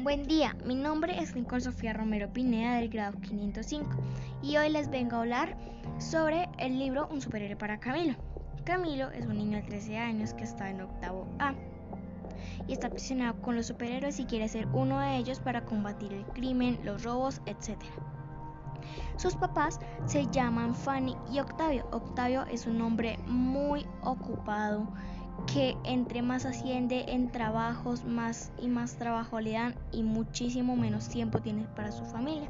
[0.00, 3.90] Buen día, mi nombre es Nicole Sofía Romero Pineda del grado 505
[4.42, 5.56] y hoy les vengo a hablar
[5.98, 8.14] sobre el libro Un superhéroe para Camilo.
[8.64, 11.52] Camilo es un niño de 13 años que está en octavo A
[12.68, 16.24] y está presionado con los superhéroes y quiere ser uno de ellos para combatir el
[16.26, 17.76] crimen, los robos, etc.
[19.16, 21.88] Sus papás se llaman Fanny y Octavio.
[21.90, 24.86] Octavio es un hombre muy ocupado
[25.46, 31.08] que entre más asciende en trabajos, más y más trabajo le dan y muchísimo menos
[31.08, 32.48] tiempo tiene para su familia.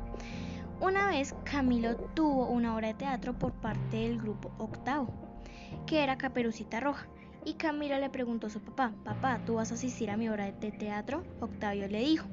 [0.80, 5.09] Una vez Camilo tuvo una obra de teatro por parte del grupo Octavo,
[5.87, 7.06] que era Caperucita Roja.
[7.45, 10.51] Y Camilo le preguntó a su papá, papá, ¿tú vas a asistir a mi obra
[10.51, 11.24] de teatro?
[11.41, 12.29] Octavio le dijo,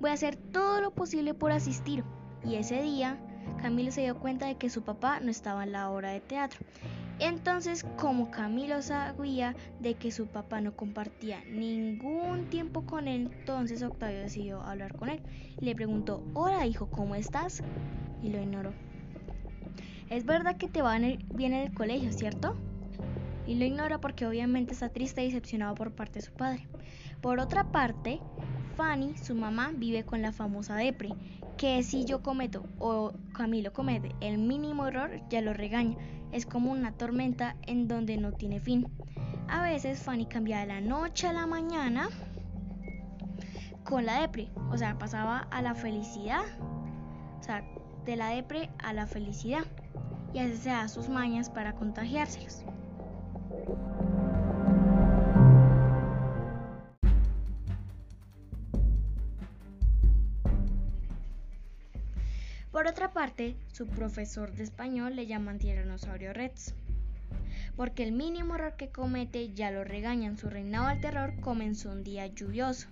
[0.00, 2.04] voy a hacer todo lo posible por asistir.
[2.44, 3.18] Y ese día
[3.62, 6.60] Camilo se dio cuenta de que su papá no estaba en la obra de teatro
[7.18, 13.82] entonces, como Camilo sabía de que su papá no compartía ningún tiempo con él, entonces
[13.82, 15.22] Octavio decidió hablar con él
[15.60, 17.62] le preguntó, hola hijo, ¿cómo estás?
[18.22, 18.72] Y lo ignoró.
[20.10, 22.56] Es verdad que te va bien en el colegio, ¿cierto?
[23.46, 26.66] Y lo ignora porque obviamente está triste y decepcionado por parte de su padre.
[27.20, 28.20] Por otra parte,
[28.76, 31.10] Fanny, su mamá, vive con la famosa depre,
[31.56, 35.96] que si yo cometo o Camilo comete el mínimo error, ya lo regaña
[36.34, 38.88] es como una tormenta en donde no tiene fin.
[39.48, 42.08] A veces Fanny cambia de la noche a la mañana
[43.84, 46.42] con la depre, o sea, pasaba a la felicidad,
[47.38, 47.64] o sea,
[48.04, 49.64] de la depre a la felicidad,
[50.32, 52.64] y así se da sus mañas para contagiárselos.
[62.84, 66.74] Por otra parte, su profesor de español le llaman tiranosaurio rex,
[67.76, 70.36] porque el mínimo error que comete ya lo regañan.
[70.36, 72.88] Su reinado al terror comenzó un día lluvioso.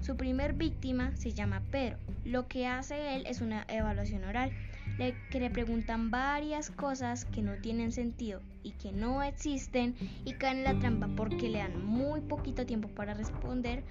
[0.00, 1.98] Su primer víctima se llama Pedro.
[2.24, 4.52] Lo que hace él es una evaluación oral,
[4.96, 9.94] que le preguntan varias cosas que no tienen sentido y que no existen
[10.24, 13.84] y caen en la trampa porque le dan muy poquito tiempo para responder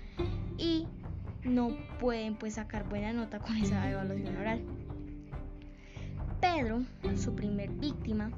[0.57, 0.88] y
[1.44, 4.82] no pueden pues sacar buena nota con esa evaluación oral.
[6.43, 6.83] Pedro,
[7.15, 8.29] su primer víctima,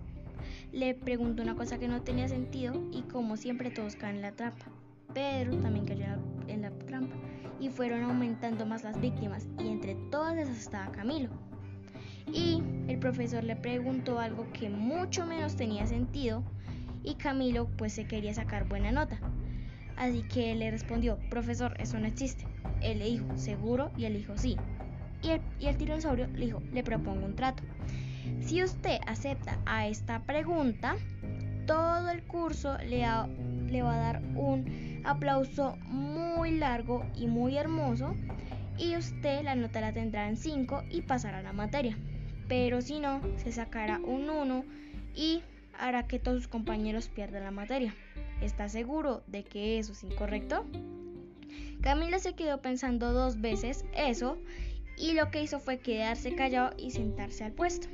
[0.72, 4.32] le preguntó una cosa que no tenía sentido y como siempre todos caen en la
[4.32, 4.68] trampa.
[5.16, 6.06] Pedro también cayó
[6.48, 7.16] en la trampa
[7.60, 11.32] y fueron aumentando más las víctimas y entre todas esas estaba Camilo.
[12.32, 16.44] Y el profesor le preguntó algo que mucho menos tenía sentido
[17.02, 19.20] y Camilo pues se quería sacar buena nota.
[19.98, 22.46] Así que le respondió, profesor, eso no existe.
[22.84, 24.58] Él le dijo, seguro, y él dijo, sí
[25.26, 27.64] y el, tiranosaurio le dijo, le propongo un trato.
[28.42, 30.96] Si usted acepta a esta pregunta,
[31.66, 33.06] todo el curso le,
[33.72, 38.16] le va a dar un aplauso muy largo y muy hermoso
[38.78, 41.98] y usted la nota la tendrá en 5 y pasará la materia.
[42.48, 44.64] Pero si no, se sacará un 1
[45.16, 45.42] y
[45.80, 47.96] hará que todos sus compañeros pierdan la materia.
[48.42, 50.66] ¿Está seguro de que eso es incorrecto?
[51.82, 54.38] Camila se quedó pensando dos veces eso
[54.98, 57.88] y lo que hizo fue quedarse callado y sentarse al puesto.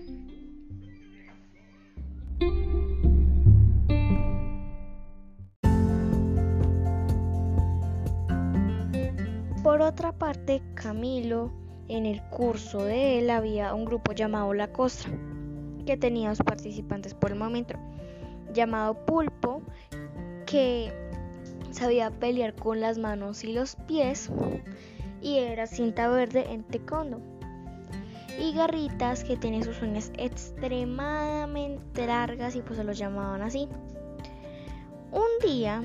[9.64, 11.52] Por otra parte, Camilo,
[11.88, 15.10] en el curso de él había un grupo llamado La Costa,
[15.86, 17.76] que tenía dos participantes por el momento,
[18.54, 19.62] llamado Pulpo,
[20.46, 20.92] que
[21.72, 24.32] sabía pelear con las manos y los pies,
[25.22, 27.22] y era cinta verde en taekwondo.
[28.40, 33.68] Y garritas que tiene sus uñas extremadamente largas y pues se los llamaban así.
[35.12, 35.84] Un día,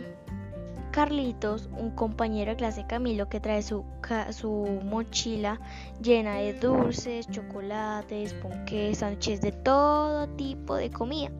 [0.93, 3.85] Carlitos, un compañero de clase Camilo que trae su,
[4.31, 5.61] su mochila
[6.01, 11.31] llena de dulces, chocolates, ponques, sándwiches de todo tipo de comida.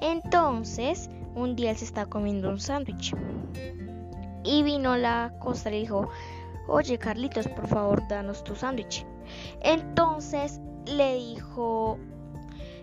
[0.00, 3.14] Entonces, un día él se está comiendo un sándwich.
[4.42, 6.10] Y vino la costa y dijo,
[6.68, 9.06] oye Carlitos, por favor, danos tu sándwich.
[9.60, 11.98] Entonces le dijo,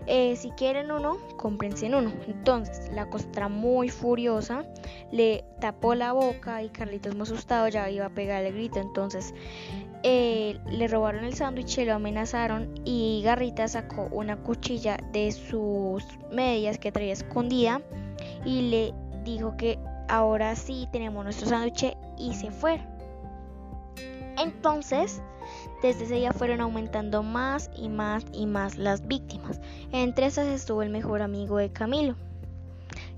[0.06, 2.12] eh, si quieren uno, cómprense en uno.
[2.26, 4.64] Entonces la costra muy furiosa
[5.10, 8.80] le tapó la boca y Carlitos muy asustado ya iba a pegar el grito.
[8.80, 9.34] Entonces
[10.02, 16.78] eh, le robaron el sándwich, lo amenazaron y Garrita sacó una cuchilla de sus medias
[16.78, 17.80] que traía escondida
[18.44, 18.94] y le
[19.24, 19.78] dijo que
[20.08, 22.91] ahora sí tenemos nuestro sándwich y se fueron.
[24.38, 25.22] Entonces,
[25.82, 29.60] desde ese día fueron aumentando más y más y más las víctimas.
[29.90, 32.14] Entre esas estuvo el mejor amigo de Camilo,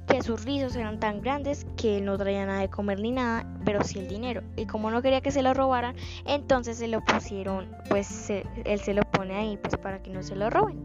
[0.06, 3.82] que sus rizos eran tan grandes que no traía nada de comer ni nada, pero
[3.82, 4.42] sí el dinero.
[4.56, 5.96] Y como no quería que se lo robaran,
[6.26, 10.36] entonces se lo pusieron, pues él se lo pone ahí, pues para que no se
[10.36, 10.78] lo roben.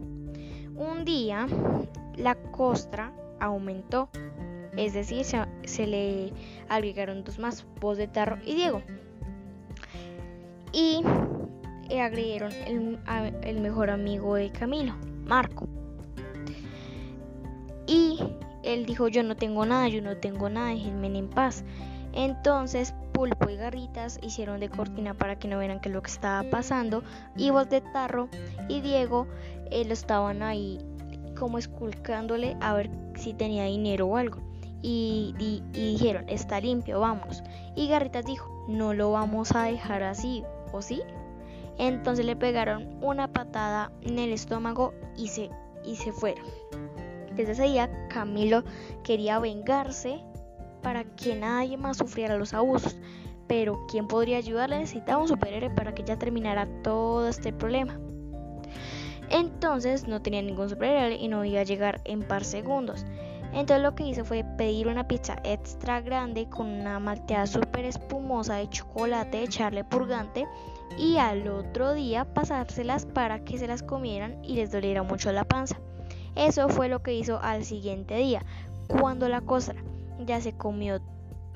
[0.76, 1.46] Un día
[2.16, 4.08] la costra aumentó,
[4.76, 6.32] es decir, se, le
[6.68, 8.82] agregaron dos más, voz de Tarro y Diego.
[10.72, 11.02] Y
[11.98, 12.98] agregaron el,
[13.42, 14.94] el mejor amigo de Camilo,
[15.24, 15.68] Marco.
[17.86, 18.18] Y
[18.62, 21.64] él dijo, yo no tengo nada, yo no tengo nada, déjenme en paz.
[22.12, 26.10] Entonces Pulpo y Garritas hicieron de cortina para que no vieran qué es lo que
[26.10, 27.02] estaba pasando.
[27.36, 28.28] Y Voz de Tarro
[28.68, 29.26] y Diego
[29.70, 30.78] eh, lo estaban ahí
[31.38, 34.38] como esculcándole a ver si tenía dinero o algo.
[34.82, 37.42] Y, y, dijeron, está limpio, vamos.
[37.76, 41.02] Y Garritas dijo, no lo vamos a dejar así, ¿o sí?
[41.78, 45.50] Entonces le pegaron una patada en el estómago y se,
[45.84, 46.44] y se fueron.
[47.34, 48.64] Desde ese día Camilo
[49.02, 50.20] quería vengarse
[50.82, 52.96] para que nadie más sufriera los abusos.
[53.46, 54.78] Pero ¿quién podría ayudarle?
[54.78, 57.98] Necesitaba un superhéroe para que ya terminara todo este problema.
[59.28, 63.04] Entonces no tenía ningún superhéroe y no iba a llegar en par segundos.
[63.52, 68.56] Entonces lo que hizo fue pedir una pizza extra grande con una malteada súper espumosa
[68.56, 70.46] de chocolate, echarle purgante
[70.96, 75.44] y al otro día pasárselas para que se las comieran y les doliera mucho la
[75.44, 75.78] panza.
[76.36, 78.44] Eso fue lo que hizo al siguiente día,
[78.86, 79.82] cuando la costra
[80.24, 81.00] ya se comió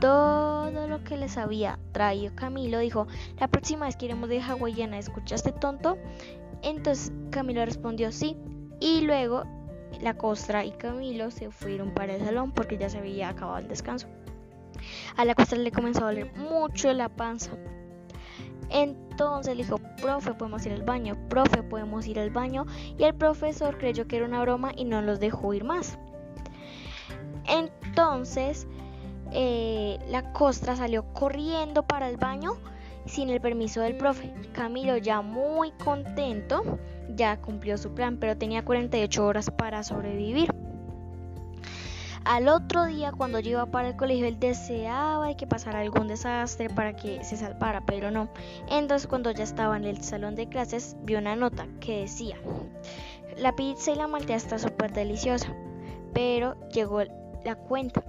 [0.01, 3.07] todo lo que les había traído Camilo, dijo,
[3.39, 5.97] la próxima vez que iremos de hawaiana, ¿escuchaste tonto?
[6.63, 8.37] Entonces Camilo respondió sí,
[8.81, 9.45] y luego
[10.01, 13.69] la costra y Camilo se fueron para el salón porque ya se había acabado el
[13.69, 14.09] descanso.
[15.17, 17.53] A la costra le comenzó a doler mucho la panza.
[18.71, 22.67] Entonces le dijo, profe, podemos ir al baño, profe, podemos ir al baño.
[22.99, 25.99] Y el profesor creyó que era una broma y no los dejó ir más.
[27.47, 28.67] Entonces
[29.33, 32.57] eh, la costra salió corriendo para el baño
[33.07, 34.33] sin el permiso del profe.
[34.53, 36.79] Camilo ya muy contento,
[37.17, 40.53] ya cumplió su plan, pero tenía 48 horas para sobrevivir.
[42.25, 46.71] Al otro día, cuando yo iba para el colegio, él deseaba que pasara algún desastre
[46.71, 48.31] para que se salvara, pero no.
[48.71, 52.39] Entonces, cuando ya estaba en el salón de clases, vio una nota que decía,
[53.37, 55.55] la pizza y la maltea está súper deliciosa,
[56.15, 57.03] pero llegó
[57.45, 58.03] la cuenta.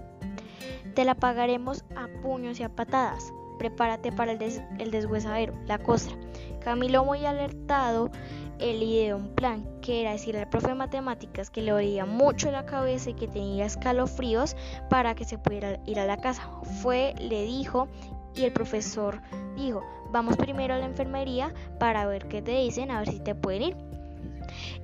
[0.94, 3.34] Te la pagaremos a puños y a patadas.
[3.60, 4.42] Prepárate para el,
[4.80, 6.16] el deshuesadero, la costra.
[6.64, 8.12] Camilo muy alertado
[8.60, 12.52] él ideó un plan que era decirle al profe de matemáticas que le oía mucho
[12.52, 14.56] la cabeza y que tenía escalofríos
[14.90, 16.50] para que se pudiera ir a la casa.
[16.82, 17.88] Fue, le dijo
[18.36, 19.22] y el profesor
[19.56, 23.36] dijo, vamos primero a la enfermería para ver qué te dicen, a ver si te
[23.36, 23.78] pueden ir.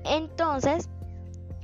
[0.05, 0.89] Entonces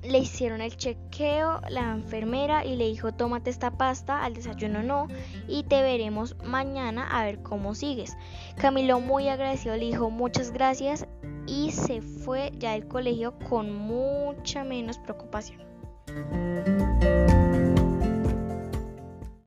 [0.04, 5.08] le hicieron el chequeo la enfermera y le dijo tómate esta pasta, al desayuno no,
[5.48, 8.18] y te veremos mañana a ver cómo sigues.
[8.58, 11.08] Camilo muy agradecido le dijo muchas gracias
[11.46, 15.62] y se fue ya del colegio con mucha menos preocupación.